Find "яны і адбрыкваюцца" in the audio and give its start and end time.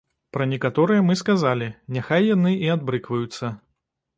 2.35-3.53